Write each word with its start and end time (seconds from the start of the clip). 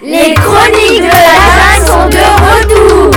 Les 0.00 0.32
chroniques 0.34 1.00
de 1.00 1.08
la 1.08 1.84
sont 1.84 2.08
de 2.08 2.22
retour 2.46 3.10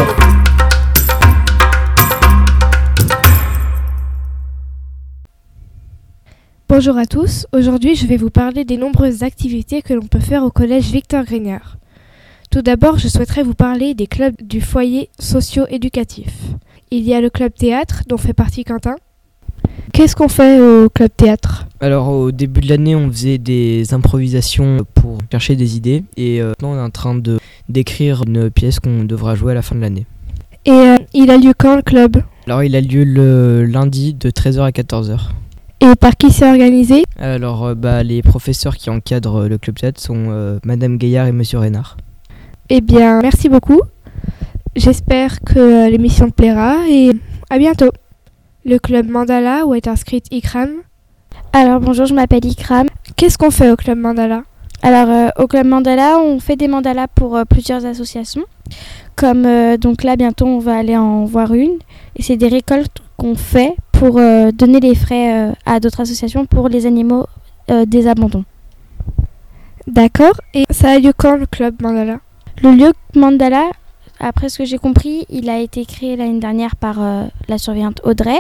Bonjour 6.68 6.98
à 6.98 7.06
tous, 7.06 7.46
aujourd'hui 7.54 7.94
je 7.94 8.08
vais 8.08 8.18
vous 8.18 8.32
parler 8.32 8.66
des 8.66 8.78
nombreuses 8.78 9.22
activités 9.22 9.84
que 9.84 9.94
l'on 9.94 10.08
peut 10.08 10.20
faire 10.20 10.44
au 10.44 10.50
collège 10.50 10.90
Victor 10.90 11.24
Grignard. 11.24 11.78
Tout 12.50 12.64
d'abord, 12.64 12.98
je 12.98 13.10
souhaiterais 13.10 13.44
vous 13.44 13.54
parler 13.54 13.94
des 13.94 14.08
clubs 14.08 14.42
du 14.42 14.60
foyer 14.60 15.12
socio-éducatif. 15.20 16.34
Il 16.90 17.04
y 17.04 17.14
a 17.14 17.22
le 17.22 17.30
club 17.30 17.54
théâtre 17.54 18.02
dont 18.08 18.18
fait 18.18 18.34
partie 18.34 18.64
Quentin. 18.64 18.96
Qu'est-ce 20.02 20.16
qu'on 20.16 20.30
fait 20.30 20.60
au 20.60 20.90
club 20.90 21.12
théâtre? 21.16 21.68
Alors 21.80 22.10
au 22.10 22.32
début 22.32 22.62
de 22.62 22.70
l'année, 22.70 22.96
on 22.96 23.08
faisait 23.12 23.38
des 23.38 23.94
improvisations 23.94 24.78
pour 24.96 25.20
chercher 25.32 25.56
des 25.56 25.78
idées 25.78 26.04
et 26.18 26.42
euh, 26.42 26.54
maintenant 26.60 26.72
on 26.72 26.78
est 26.78 26.82
en 26.82 26.90
train 26.90 27.14
de 27.14 27.38
d'écrire 27.70 28.24
une 28.26 28.50
pièce 28.50 28.80
qu'on 28.80 29.04
devra 29.04 29.36
jouer 29.36 29.52
à 29.52 29.54
la 29.54 29.62
fin 29.62 29.76
de 29.76 29.82
l'année. 29.82 30.08
Et 30.66 30.72
euh, 30.72 30.96
il 31.14 31.30
a 31.30 31.38
lieu 31.38 31.54
quand 31.56 31.76
le 31.76 31.84
club? 31.84 32.24
Alors 32.48 32.64
il 32.64 32.76
a 32.76 32.82
lieu 32.82 33.04
le 33.04 33.64
lundi 33.64 34.16
de 34.16 34.32
13h 34.32 34.62
à 34.62 34.72
14h. 34.72 35.20
Et 35.82 35.96
par 35.96 36.18
qui 36.18 36.32
c'est 36.32 36.50
organisé? 36.50 37.04
Alors 37.20 37.66
euh, 37.66 37.76
bah, 37.76 38.02
les 38.02 38.24
professeurs 38.24 38.78
qui 38.78 38.90
encadrent 38.90 39.48
le 39.48 39.60
club 39.60 39.78
théâtre 39.78 40.02
sont 40.02 40.30
euh, 40.30 40.58
Madame 40.66 40.98
Gaillard 40.98 41.28
et 41.28 41.32
Monsieur 41.32 41.60
Reynard. 41.60 41.98
Eh 42.70 42.82
bien, 42.82 43.22
merci 43.22 43.50
beaucoup. 43.50 43.82
J'espère 44.76 45.42
que 45.42 45.60
euh, 45.60 45.90
l'émission 45.92 46.28
te 46.28 46.34
plaira 46.34 46.90
et 46.90 47.12
à 47.52 47.60
bientôt. 47.60 47.92
Le 48.64 48.78
club 48.78 49.10
Mandala 49.10 49.66
où 49.66 49.74
est 49.74 49.88
inscrite 49.88 50.28
Ikram. 50.32 50.70
Alors 51.52 51.80
bonjour, 51.80 52.06
je 52.06 52.14
m'appelle 52.14 52.46
Ikram. 52.46 52.88
Qu'est-ce 53.16 53.36
qu'on 53.36 53.50
fait 53.50 53.72
au 53.72 53.76
club 53.76 53.98
Mandala? 53.98 54.44
Alors 54.84 55.10
euh, 55.10 55.30
au 55.44 55.48
club 55.48 55.66
Mandala, 55.66 56.20
on 56.20 56.40
fait 56.40 56.56
des 56.56 56.68
mandalas 56.68 57.08
pour 57.08 57.36
euh, 57.36 57.44
plusieurs 57.44 57.88
associations. 57.88 58.44
Comme 59.16 59.48
euh, 59.48 59.78
donc 59.78 60.04
là 60.04 60.16
bientôt 60.16 60.46
on 60.46 60.60
va 60.60 60.78
aller 60.78 60.96
en 60.96 61.26
voir 61.26 61.56
une 61.56 61.80
et 62.16 62.22
c'est 62.22 62.38
des 62.38 62.50
récoltes 62.50 63.02
qu'on 63.18 63.34
fait 63.34 63.74
pour 63.92 64.16
donner 64.54 64.80
les 64.80 64.96
frais 64.96 65.54
à 65.66 65.80
d'autres 65.80 66.02
associations 66.02 66.48
pour 66.48 66.70
les 66.70 66.88
animaux 66.88 67.28
des 67.68 68.08
abandons. 68.08 68.46
D'accord. 69.86 70.34
Et 70.56 70.66
ça 70.72 70.92
a 70.92 70.98
lieu 70.98 71.14
quand 71.16 71.36
le 71.36 71.46
club 71.46 71.82
Mandala? 71.84 72.20
Le 72.64 72.72
lieu 72.72 72.94
Mandala, 73.16 73.66
après 74.22 74.50
ce 74.50 74.60
que 74.60 74.66
j'ai 74.66 74.78
compris, 74.78 75.26
il 75.30 75.50
a 75.50 75.60
été 75.60 75.86
créé 75.86 76.16
l'année 76.16 76.40
dernière 76.40 76.76
par 76.76 77.02
euh, 77.02 77.26
la 77.48 77.58
surveillante 77.58 78.00
Audrey. 78.04 78.40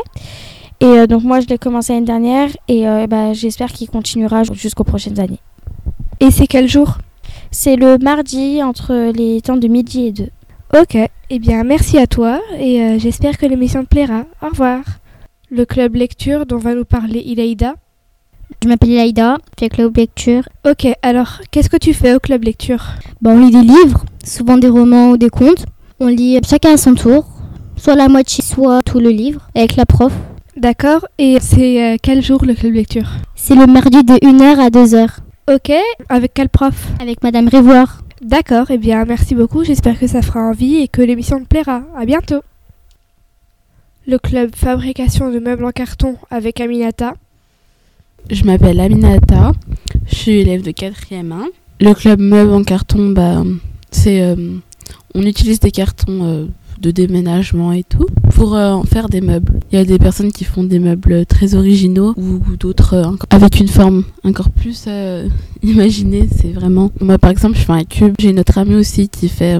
Et 0.79 0.85
euh, 0.85 1.07
donc 1.07 1.23
moi 1.23 1.39
je 1.39 1.47
l'ai 1.47 1.57
commencé 1.57 1.93
l'année 1.93 2.05
dernière 2.05 2.49
et 2.67 2.87
euh, 2.87 3.05
bah, 3.07 3.33
j'espère 3.33 3.71
qu'il 3.71 3.89
continuera 3.89 4.43
jusqu'aux 4.43 4.83
prochaines 4.83 5.19
années. 5.19 5.39
Et 6.19 6.31
c'est 6.31 6.47
quel 6.47 6.67
jour? 6.67 6.97
C'est 7.51 7.75
le 7.75 7.97
mardi 7.97 8.63
entre 8.63 9.11
les 9.11 9.41
temps 9.41 9.57
de 9.57 9.67
midi 9.67 10.07
et 10.07 10.11
2. 10.11 10.29
Ok. 10.79 10.97
Eh 11.29 11.39
bien, 11.39 11.63
merci 11.63 11.97
à 11.97 12.07
toi 12.07 12.39
et 12.57 12.81
euh, 12.81 12.99
j'espère 12.99 13.37
que 13.37 13.45
l'émission 13.45 13.83
te 13.83 13.89
plaira. 13.89 14.23
Au 14.41 14.47
revoir. 14.47 14.81
Le 15.49 15.65
club 15.65 15.95
lecture 15.95 16.45
dont 16.45 16.57
va 16.57 16.73
nous 16.73 16.85
parler 16.85 17.19
Ilaïda. 17.19 17.75
Je 18.63 18.67
m'appelle 18.67 18.93
Laïda, 18.93 19.37
j'ai 19.59 19.69
club 19.69 19.97
lecture. 19.97 20.43
Ok, 20.69 20.87
alors 21.01 21.39
qu'est-ce 21.49 21.69
que 21.69 21.77
tu 21.77 21.93
fais 21.93 22.13
au 22.13 22.19
club 22.19 22.43
lecture? 22.43 22.83
Bah, 23.21 23.31
on 23.33 23.39
lit 23.39 23.51
des 23.51 23.61
livres, 23.61 24.05
souvent 24.23 24.57
des 24.57 24.69
romans 24.69 25.11
ou 25.11 25.17
des 25.17 25.29
contes. 25.29 25.65
On 25.99 26.07
lit 26.07 26.39
chacun 26.47 26.73
à 26.73 26.77
son 26.77 26.93
tour, 26.93 27.25
soit 27.75 27.95
la 27.95 28.07
moitié, 28.07 28.43
soit 28.43 28.81
tout 28.83 28.99
le 28.99 29.09
livre, 29.09 29.47
avec 29.55 29.75
la 29.75 29.85
prof. 29.85 30.13
D'accord. 30.57 31.07
Et 31.17 31.37
c'est 31.41 31.93
euh, 31.93 31.97
quel 32.01 32.21
jour 32.23 32.45
le 32.45 32.53
club 32.53 32.73
lecture? 32.73 33.09
C'est 33.35 33.55
le 33.55 33.65
mardi 33.65 34.03
de 34.03 34.13
1h 34.13 34.59
à 34.59 34.69
2h, 34.69 35.09
Ok. 35.47 35.71
Avec 36.07 36.33
quel 36.33 36.49
prof? 36.49 36.87
Avec 37.01 37.23
Madame 37.23 37.47
Révoire. 37.47 38.01
D'accord. 38.21 38.67
Eh 38.69 38.77
bien, 38.77 39.03
merci 39.05 39.33
beaucoup. 39.33 39.63
J'espère 39.63 39.99
que 39.99 40.07
ça 40.07 40.21
fera 40.21 40.41
envie 40.41 40.77
et 40.77 40.87
que 40.87 41.01
l'émission 41.01 41.39
te 41.39 41.45
plaira. 41.45 41.81
À 41.97 42.05
bientôt. 42.05 42.41
Le 44.07 44.17
club 44.19 44.55
fabrication 44.55 45.31
de 45.31 45.39
meubles 45.39 45.65
en 45.65 45.71
carton 45.71 46.17
avec 46.29 46.61
Aminata. 46.61 47.15
Je 48.29 48.43
m'appelle 48.45 48.79
Aminata, 48.79 49.51
je 50.07 50.15
suis 50.15 50.31
élève 50.31 50.61
de 50.61 50.71
4e 50.71 51.31
1. 51.31 51.47
Le 51.81 51.93
club 51.93 52.19
meuble 52.19 52.53
en 52.53 52.63
carton, 52.63 53.09
bah, 53.09 53.43
c'est, 53.91 54.21
euh, 54.21 54.35
on 55.15 55.23
utilise 55.23 55.59
des 55.59 55.71
cartons 55.71 56.23
euh, 56.23 56.45
de 56.79 56.91
déménagement 56.91 57.73
et 57.73 57.83
tout 57.83 58.05
pour 58.35 58.55
euh, 58.55 58.71
en 58.71 58.83
faire 58.83 59.09
des 59.09 59.21
meubles. 59.21 59.59
Il 59.71 59.77
y 59.77 59.81
a 59.81 59.85
des 59.85 59.97
personnes 59.97 60.31
qui 60.31 60.45
font 60.45 60.63
des 60.63 60.79
meubles 60.79 61.25
très 61.25 61.55
originaux 61.55 62.13
ou, 62.17 62.39
d'autres 62.57 63.15
avec 63.29 63.59
une 63.59 63.67
forme 63.67 64.03
encore 64.23 64.49
plus 64.49 64.87
imaginée. 65.63 66.29
C'est 66.35 66.51
vraiment, 66.51 66.91
moi 67.01 67.17
par 67.17 67.31
exemple, 67.31 67.57
je 67.57 67.63
fais 67.63 67.73
un 67.73 67.83
cube. 67.83 68.13
J'ai 68.19 68.31
notre 68.31 68.57
amie 68.57 68.75
aussi 68.75 69.09
qui 69.09 69.27
fait 69.27 69.59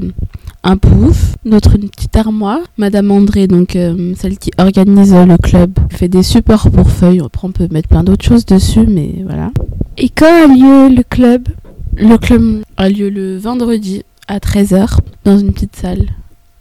un 0.63 0.77
pouf, 0.77 1.30
notre 1.45 1.77
petite 1.77 2.15
armoire. 2.15 2.59
Madame 2.77 3.11
André, 3.11 3.47
donc 3.47 3.75
euh, 3.75 4.13
celle 4.15 4.37
qui 4.37 4.51
organise 4.57 5.13
le 5.13 5.37
club, 5.37 5.77
fait 5.89 6.07
des 6.07 6.23
supports 6.23 6.69
pour 6.69 6.89
feuilles. 6.89 7.21
Après, 7.25 7.47
on 7.47 7.51
peut 7.51 7.67
mettre 7.71 7.89
plein 7.89 8.03
d'autres 8.03 8.25
choses 8.25 8.45
dessus, 8.45 8.85
mais 8.87 9.23
voilà. 9.25 9.51
Et 9.97 10.09
quand 10.09 10.25
a 10.25 10.47
lieu 10.47 10.95
le 10.95 11.03
club? 11.03 11.47
Le 11.97 12.17
club 12.17 12.61
a 12.77 12.89
lieu 12.89 13.09
le 13.09 13.37
vendredi 13.37 14.03
à 14.27 14.39
13h 14.39 14.99
dans 15.25 15.37
une 15.37 15.51
petite 15.51 15.75
salle 15.75 16.07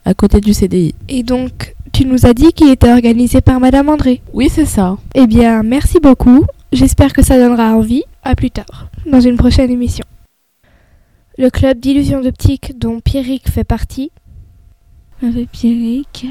à 0.04 0.14
côté 0.14 0.40
du 0.40 0.52
CDI. 0.54 0.94
Et 1.08 1.22
donc, 1.22 1.74
tu 1.92 2.04
nous 2.04 2.26
as 2.26 2.34
dit 2.34 2.52
qu'il 2.52 2.70
était 2.70 2.90
organisé 2.90 3.40
par 3.40 3.60
Madame 3.60 3.88
André. 3.88 4.22
Oui, 4.32 4.48
c'est 4.50 4.64
ça. 4.64 4.96
Eh 5.14 5.26
bien, 5.26 5.62
merci 5.62 5.98
beaucoup. 6.00 6.44
J'espère 6.72 7.12
que 7.12 7.22
ça 7.22 7.38
donnera 7.38 7.74
envie. 7.74 8.02
À 8.22 8.34
plus 8.34 8.50
tard, 8.50 8.88
dans 9.06 9.20
une 9.20 9.36
prochaine 9.36 9.70
émission. 9.70 10.04
Le 11.38 11.48
club 11.48 11.80
d'illusion 11.80 12.20
d'optique 12.20 12.78
dont 12.78 13.00
Pierrick 13.00 13.48
fait 13.48 13.64
partie. 13.64 14.10
Avec 15.22 15.50
Pierrick. 15.50 16.26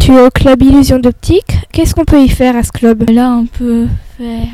Tu 0.00 0.12
es 0.12 0.20
au 0.20 0.30
club 0.30 0.62
illusion 0.62 0.98
d'optique. 0.98 1.56
Qu'est-ce 1.72 1.94
qu'on 1.94 2.04
peut 2.04 2.22
y 2.22 2.28
faire 2.28 2.56
à 2.56 2.62
ce 2.62 2.72
club? 2.72 3.08
Là, 3.10 3.30
on 3.30 3.46
peut 3.46 3.86
faire. 4.18 4.48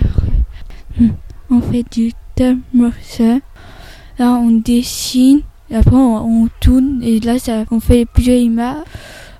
Hmm, 0.98 1.08
On 1.50 1.60
fait 1.60 1.84
du 1.91 2.10
stop 2.10 2.58
motion. 2.72 3.41
Là, 4.19 4.32
on 4.34 4.50
dessine. 4.50 5.41
Et 5.70 5.76
après, 5.76 5.96
on, 5.96 6.44
on 6.44 6.48
tourne. 6.60 7.00
Et 7.02 7.19
là, 7.20 7.38
ça, 7.38 7.64
on 7.70 7.80
fait 7.80 8.04
plusieurs 8.06 8.38
images. 8.38 8.76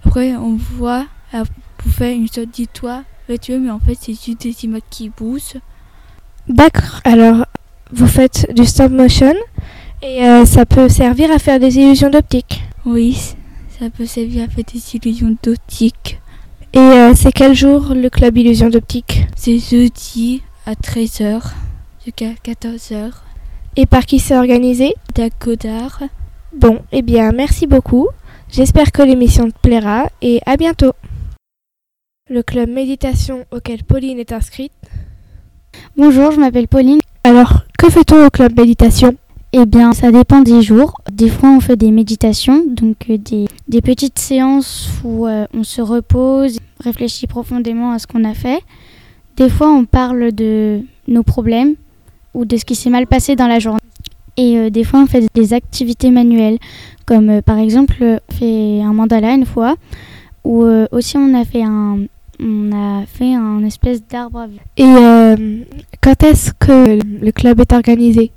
Après, 0.05 0.35
on 0.37 0.57
voit. 0.57 1.05
là, 1.33 1.45
Pour 1.77 1.91
faire 1.93 2.15
une 2.15 2.29
sorte 2.29 2.57
virtuelle. 2.57 3.05
Mais 3.29 3.71
en 3.71 3.79
fait, 3.79 3.97
c'est 4.01 4.13
juste 4.15 4.41
des 4.43 4.65
images 4.65 4.81
qui 4.91 5.11
bougent. 5.11 5.59
D'accord. 6.49 7.01
Alors, 7.05 7.45
vous 7.93 8.07
faites 8.07 8.47
du 8.55 8.65
stop 8.65 8.91
motion 8.91 9.35
et 10.03 10.23
euh, 10.27 10.45
ça 10.47 10.65
peut 10.65 10.89
servir 10.89 11.31
à 11.31 11.39
faire 11.39 11.61
des 11.61 11.77
illusions 11.77 12.09
d'optique. 12.09 12.63
Oui, 12.87 13.19
ça 13.79 13.91
peut 13.91 14.07
servir 14.07 14.45
à 14.45 14.49
faire 14.49 14.65
des 14.65 14.97
illusions 14.97 15.37
d'optique. 15.43 16.21
Et 16.73 16.79
euh, 16.79 17.15
c'est 17.15 17.33
quel 17.33 17.55
jour 17.55 17.95
le 17.95 18.11
club 18.11 18.37
illusion 18.37 18.69
d'optique? 18.69 19.27
C'est 19.37 19.59
jeudi 19.59 20.43
à 20.67 20.75
13h 20.75 21.43
jusqu'à 22.05 22.33
14h. 22.45 23.13
Et 23.77 23.87
par 23.87 24.05
qui 24.07 24.19
c'est 24.19 24.37
organisé? 24.37 24.95
Godard. 25.41 26.03
Bon, 26.53 26.81
eh 26.93 27.03
bien, 27.03 27.33
merci 27.33 27.67
beaucoup. 27.67 28.09
J'espère 28.51 28.93
que 28.93 29.03
l'émission 29.03 29.51
te 29.51 29.59
plaira 29.61 30.09
et 30.23 30.41
à 30.47 30.57
bientôt. 30.57 30.93
Le 32.31 32.43
club 32.43 32.71
méditation 32.71 33.47
auquel 33.51 33.85
Pauline 33.85 34.19
est 34.19 34.33
inscrite. 34.33 34.73
Bonjour, 35.97 36.33
je 36.33 36.41
m'appelle 36.41 36.69
Pauline. 36.69 37.01
Alors, 37.25 37.63
que 37.79 37.91
fait-on 37.91 38.27
au 38.27 38.31
club 38.31 38.57
méditation? 38.59 39.17
Eh 39.61 39.67
bien, 39.67 39.93
ça 39.93 40.13
dépend 40.13 40.41
des 40.41 40.63
jours. 40.63 41.01
Des 41.11 41.29
fois, 41.29 41.49
on 41.49 41.59
fait 41.59 41.75
des 41.75 41.91
méditations, 41.91 42.63
donc 42.65 43.11
euh, 43.11 43.19
des, 43.19 43.83
petites 43.83 44.21
séances 44.21 44.89
où 45.03 45.27
euh, 45.27 45.47
on 45.53 45.65
se 45.65 45.83
repose, 45.83 46.61
réfléchit 46.79 47.27
profondément 47.27 47.91
à 47.91 47.99
ce 47.99 48.07
qu'on 48.07 48.23
a 48.23 48.35
fait. 48.35 48.61
Des 49.37 49.49
fois, 49.49 49.69
on 49.69 49.85
parle 49.85 50.31
de 50.31 50.83
nos 51.09 51.25
problèmes 51.25 51.75
ou 52.35 52.45
de 52.45 52.57
ce 52.57 52.65
qui 52.65 52.77
s'est 52.77 52.89
mal 52.89 53.09
passé 53.09 53.35
dans 53.35 53.49
la 53.49 53.59
journée. 53.59 53.81
Et 54.37 54.59
euh, 54.59 54.71
des 54.71 54.85
fois, 54.85 55.01
on 55.01 55.07
fait 55.07 55.27
des 55.35 55.53
activités 55.53 56.13
manuelles, 56.13 56.59
comme 57.05 57.43
par 57.43 57.59
exemple, 57.59 57.97
on 58.01 58.33
fait 58.33 58.81
un 58.81 58.93
mandala 58.93 59.33
une 59.33 59.47
fois, 59.47 59.75
ou 60.45 60.63
aussi 60.93 61.17
on 61.17 61.35
a 61.35 61.45
fait 61.45 61.65
un, 61.65 61.99
on 62.39 62.71
a 62.73 63.07
fait 63.07 63.35
un 63.35 63.65
espèce 63.65 64.07
d'arbre 64.07 64.39
à 64.39 64.47
vue. 64.47 64.61
Et 64.77 65.65
quand 66.01 66.23
est-ce 66.23 66.53
que 66.53 67.01
le 67.03 67.33
club 67.33 67.59
est 67.59 67.73
organisé? 67.73 68.31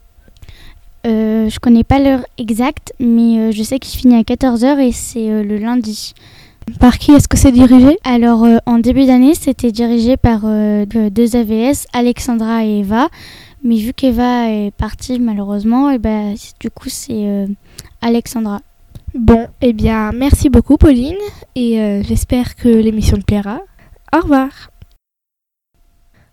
Euh, 1.08 1.50
je 1.50 1.60
connais 1.60 1.84
pas 1.84 2.00
l'heure 2.00 2.24
exacte, 2.38 2.94
mais 3.00 3.40
euh, 3.40 3.52
je 3.52 3.64
sais 3.64 3.80
qu'il 3.80 4.00
finit 4.00 4.16
à 4.16 4.22
14h 4.22 4.80
et 4.80 4.92
c'est 4.92 5.30
euh, 5.32 5.44
le 5.44 5.58
lundi. 5.58 6.14
Par 6.80 7.00
qui 7.00 7.12
est-ce 7.12 7.28
que 7.28 7.38
c'est 7.38 7.52
dirigé? 7.52 7.98
Alors, 8.04 8.44
euh, 8.44 8.58
en 8.68 8.78
début 8.78 9.06
d'année, 9.06 9.34
c'était 9.34 9.72
dirigé 9.72 10.16
par 10.16 10.42
euh, 10.46 10.86
de- 10.86 11.10
deux 11.10 11.36
AVS, 11.36 11.88
Alexandra 11.92 12.64
et 12.66 12.80
Eva. 12.80 13.10
Mais 13.64 13.78
vu 13.78 13.94
qu'Eva 13.94 14.50
est 14.50 14.72
partie, 14.72 15.20
malheureusement, 15.20 15.90
et 15.90 15.98
ben, 15.98 16.36
c- 16.38 16.54
du 16.60 16.70
coup, 16.70 16.90
c'est 16.90 17.26
euh, 17.28 17.48
Alexandra. 18.02 18.60
Bon, 19.16 19.48
eh 19.62 19.74
bien, 19.74 20.12
merci 20.14 20.50
beaucoup 20.50 20.78
Pauline 20.78 21.18
et 21.56 21.82
euh, 21.82 22.02
j'espère 22.04 22.56
que 22.56 22.70
l'émission 22.70 23.18
te 23.18 23.24
plaira. 23.24 23.60
Au 24.16 24.20
revoir. 24.22 24.50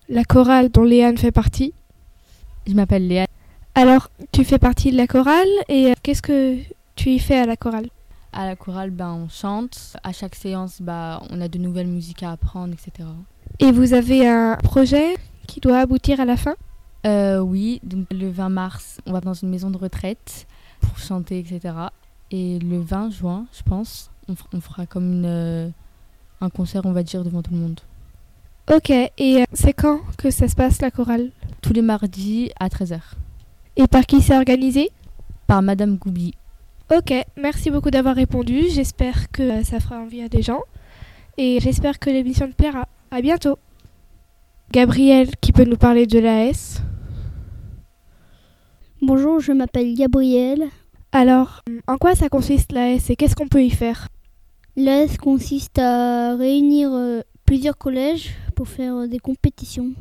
La 0.08 0.24
chorale 0.24 0.68
dont 0.70 0.84
Léane 0.84 1.18
fait 1.18 1.32
partie. 1.32 1.72
Je 2.66 2.74
m'appelle 2.74 3.08
Léa. 3.08 3.26
Alors, 3.78 4.10
tu 4.32 4.44
fais 4.44 4.58
partie 4.58 4.90
de 4.90 4.96
la 4.96 5.06
chorale 5.06 5.46
et 5.68 5.92
euh, 5.92 5.94
qu'est-ce 6.02 6.20
que 6.20 6.56
tu 6.96 7.10
y 7.10 7.20
fais 7.20 7.38
à 7.38 7.46
la 7.46 7.56
chorale? 7.56 7.86
À 8.32 8.44
la 8.44 8.56
chorale, 8.56 8.90
ben, 8.90 9.12
on 9.12 9.28
chante. 9.28 9.96
À 10.02 10.12
chaque 10.12 10.34
séance, 10.34 10.82
bah, 10.82 11.22
on 11.30 11.40
a 11.40 11.46
de 11.46 11.58
nouvelles 11.58 11.86
musiques 11.86 12.24
à 12.24 12.32
apprendre, 12.32 12.74
etc. 12.74 13.08
Et 13.60 13.70
vous 13.70 13.92
avez 13.92 14.26
un 14.26 14.56
projet 14.56 15.14
qui 15.46 15.60
doit 15.60 15.78
aboutir 15.78 16.18
à 16.18 16.24
la 16.24 16.36
fin? 16.36 16.56
Euh, 17.06 17.38
oui, 17.38 17.78
donc 17.84 18.08
le 18.10 18.28
20 18.28 18.48
mars, 18.48 18.98
on 19.06 19.12
va 19.12 19.20
dans 19.20 19.34
une 19.34 19.48
maison 19.48 19.70
de 19.70 19.78
retraite 19.78 20.48
pour 20.80 20.98
chanter, 20.98 21.38
etc. 21.38 21.72
Et 22.32 22.58
le 22.58 22.80
20 22.80 23.10
juin, 23.10 23.46
je 23.56 23.62
pense, 23.62 24.10
on, 24.26 24.60
fera 24.60 24.86
comme 24.86 25.12
une, 25.12 25.24
euh, 25.24 25.68
un 26.40 26.50
concert, 26.50 26.84
on 26.84 26.90
va 26.92 27.04
dire, 27.04 27.22
devant 27.22 27.42
tout 27.42 27.52
le 27.52 27.60
monde. 27.60 27.80
Ok, 28.74 28.90
et 28.90 29.12
euh, 29.20 29.44
c'est 29.52 29.72
quand 29.72 30.00
que 30.16 30.32
ça 30.32 30.48
se 30.48 30.56
passe 30.56 30.82
la 30.82 30.90
chorale? 30.90 31.30
Tous 31.62 31.72
les 31.72 31.82
mardis 31.82 32.50
à 32.58 32.66
13h. 32.66 32.98
Et 33.80 33.86
par 33.86 34.06
qui 34.06 34.20
c'est 34.20 34.36
organisé? 34.36 34.90
Par 35.46 35.62
Madame 35.62 35.98
Goubi. 35.98 36.34
Ok, 36.92 37.14
merci 37.36 37.70
beaucoup 37.70 37.92
d'avoir 37.92 38.16
répondu. 38.16 38.64
J'espère 38.68 39.30
que 39.30 39.42
euh, 39.42 39.62
ça 39.62 39.78
fera 39.78 40.00
envie 40.00 40.20
à 40.20 40.28
des 40.28 40.42
gens. 40.42 40.62
Et 41.36 41.60
j'espère 41.60 42.00
que 42.00 42.10
l'émission 42.10 42.48
te 42.48 42.54
plaira. 42.54 42.88
À 43.12 43.22
bientôt. 43.22 43.56
Gabriel 44.72 45.30
qui 45.40 45.52
peut 45.52 45.64
nous 45.64 45.76
parler 45.76 46.08
de 46.08 46.18
l'AS. 46.18 46.82
Bonjour, 49.00 49.38
je 49.38 49.52
m'appelle 49.52 49.94
Gabriel. 49.94 50.64
Alors, 51.12 51.62
en 51.86 51.98
quoi 51.98 52.16
ça 52.16 52.28
consiste 52.28 52.72
l'AS 52.72 53.08
et 53.10 53.14
qu'est-ce 53.14 53.36
qu'on 53.36 53.46
peut 53.46 53.62
y 53.62 53.70
faire? 53.70 54.08
L'AS 54.74 55.18
consiste 55.18 55.78
à 55.78 56.34
réunir 56.34 56.90
euh, 56.92 57.20
plusieurs 57.44 57.78
collèges 57.78 58.34
pour 58.56 58.66
faire 58.66 58.96
euh, 58.96 59.06
des 59.06 59.20
compétitions. 59.20 59.92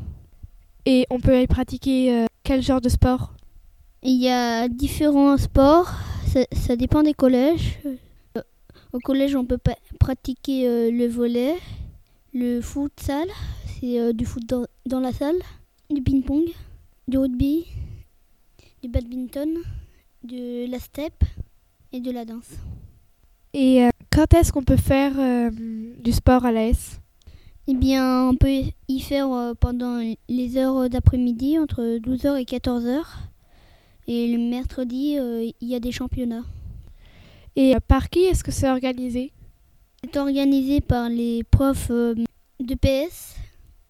Et 0.88 1.06
on 1.12 1.20
peut 1.20 1.40
y 1.40 1.46
pratiquer 1.46 2.12
euh, 2.12 2.26
quel 2.44 2.64
genre 2.64 2.82
de 2.82 2.90
sport? 2.90 3.34
Il 4.04 4.22
y 4.22 4.30
a 4.30 4.68
différents 4.68 5.38
sports, 5.38 5.92
ça, 6.28 6.42
ça 6.52 6.76
dépend 6.76 7.04
des 7.04 7.14
collèges. 7.14 7.80
Euh, 7.86 8.42
Au 8.94 9.00
collège, 9.00 9.36
on 9.36 9.46
peut 9.46 9.58
pratiquer 10.00 10.68
euh, 10.68 10.92
le 10.92 11.08
volet, 11.08 11.56
le 12.34 12.62
futsal, 12.62 13.28
c'est 13.66 14.00
euh, 14.00 14.14
du 14.14 14.26
foot 14.26 14.46
dans, 14.46 14.66
dans 14.86 15.00
la 15.00 15.12
salle, 15.12 15.38
du 15.90 16.02
ping-pong, 16.02 16.46
du 17.08 17.18
rugby, 17.18 17.66
du 18.84 18.90
badminton, 18.90 19.50
de 20.24 20.70
la 20.70 20.80
step 20.80 21.14
et 21.92 22.00
de 22.00 22.12
la 22.12 22.24
danse. 22.24 22.52
Et 23.54 23.90
quand 24.12 24.32
est-ce 24.36 24.52
qu'on 24.54 24.64
peut 24.64 24.78
faire 24.78 25.14
du 25.52 26.12
sport 26.12 26.46
à 26.46 26.52
l'AS? 26.52 27.00
Eh 27.68 27.74
bien, 27.74 28.30
on 28.30 28.36
peut 28.36 28.62
y 28.88 29.00
faire 29.00 29.54
pendant 29.60 30.00
les 30.30 30.58
heures 30.58 30.90
d'après-midi, 30.90 31.58
entre 31.58 31.98
12h 31.98 32.40
et 32.40 32.44
14h. 32.44 33.04
Et 34.08 34.28
le 34.28 34.38
mercredi, 34.38 35.18
euh, 35.20 35.50
il 35.60 35.68
y 35.68 35.76
a 35.76 35.80
des 35.80 35.92
championnats. 35.92 36.46
Et 37.58 37.76
euh, 37.76 37.80
par 37.86 38.10
qui 38.10 38.20
est-ce 38.24 38.44
que 38.44 38.52
c'est 38.52 38.70
organisé? 38.70 39.34
C'est 40.04 40.18
organisé 40.18 40.80
par 40.80 41.10
les 41.10 41.44
profs 41.44 41.92
euh, 41.92 42.16
de 42.60 42.76
PS. 42.76 43.36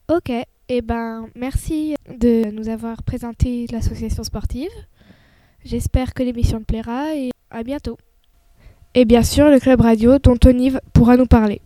Ok, 0.09 0.31
et 0.69 0.81
ben 0.81 1.27
merci 1.35 1.95
de 2.09 2.49
nous 2.49 2.69
avoir 2.69 3.03
présenté 3.03 3.67
l'association 3.71 4.23
sportive. 4.23 4.71
J'espère 5.63 6.13
que 6.13 6.23
l'émission 6.23 6.59
te 6.59 6.65
plaira 6.65 7.13
et 7.13 7.31
à 7.51 7.61
bientôt. 7.61 7.97
Et 8.95 9.05
bien 9.05 9.21
sûr 9.21 9.49
le 9.49 9.59
club 9.59 9.81
radio 9.81 10.17
dont 10.17 10.37
Tony 10.37 10.71
pourra 10.93 11.17
nous 11.17 11.27
parler. 11.27 11.61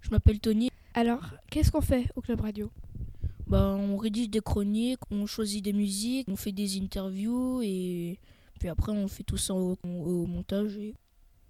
Je 0.00 0.10
m'appelle 0.10 0.38
Tony. 0.38 0.70
Alors, 0.94 1.34
qu'est-ce 1.50 1.70
qu'on 1.70 1.82
fait 1.82 2.06
au 2.16 2.22
club 2.22 2.40
radio? 2.40 2.70
Bah, 3.48 3.76
on 3.78 3.96
rédige 3.96 4.28
des 4.28 4.40
chroniques, 4.40 5.00
on 5.10 5.24
choisit 5.24 5.64
des 5.64 5.72
musiques, 5.72 6.28
on 6.28 6.36
fait 6.36 6.52
des 6.52 6.78
interviews 6.78 7.62
et 7.62 8.18
puis 8.60 8.68
après 8.68 8.92
on 8.92 9.08
fait 9.08 9.22
tout 9.22 9.38
ça 9.38 9.54
au, 9.54 9.76
au 9.84 10.26
montage 10.26 10.76
et 10.76 10.94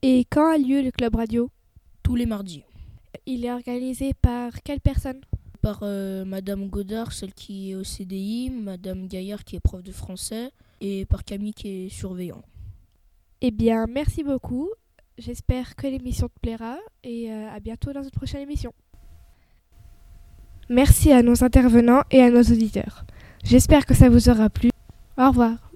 Et 0.03 0.25
quand 0.31 0.53
a 0.53 0.59
lieu 0.59 0.81
le 0.81 0.93
club 0.93 1.17
radio? 1.17 1.51
Tous 2.05 2.15
les 2.15 2.27
mardis. 2.27 2.63
Il 3.27 3.45
est 3.45 3.51
organisé 3.53 4.15
par 4.15 4.63
quelle 4.63 4.81
personne? 4.81 5.21
Par 5.61 5.81
euh, 5.83 6.25
Madame 6.25 6.69
Godard, 6.69 7.13
celle 7.13 7.35
qui 7.35 7.73
est 7.73 7.75
au 7.75 7.83
CDI, 7.83 8.51
Madame 8.51 9.09
Gaillard 9.09 9.43
qui 9.43 9.57
est 9.57 9.61
prof 9.61 9.83
de 9.83 9.91
français 9.91 10.53
et 10.81 11.05
par 11.05 11.25
Camille 11.25 11.53
qui 11.53 11.69
est 11.69 11.89
surveillant. 11.89 12.43
Eh 13.41 13.51
bien, 13.51 13.87
merci 13.87 14.23
beaucoup. 14.23 14.69
J'espère 15.19 15.75
que 15.75 15.89
l'émission 15.89 16.29
te 16.29 16.39
plaira 16.41 16.79
et 17.03 17.33
euh, 17.33 17.51
à 17.51 17.59
bientôt 17.59 17.93
dans 17.93 18.05
une 18.05 18.11
prochaine 18.11 18.43
émission. 18.43 18.73
Merci 20.71 21.13
à 21.13 21.23
nos 21.23 21.45
intervenants 21.45 22.03
et 22.11 22.21
à 22.21 22.31
nos 22.31 22.43
auditeurs. 22.43 23.05
J'espère 23.45 23.87
que 23.87 23.95
ça 23.95 24.09
vous 24.09 24.29
aura 24.29 24.51
plu. 24.51 24.71
Au 25.17 25.29
revoir. 25.29 25.68